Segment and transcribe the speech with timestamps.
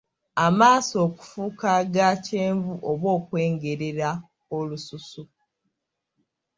[0.45, 4.09] Amaaso okufuuka aga kyenvu oba okwengerera
[4.57, 5.23] olususu.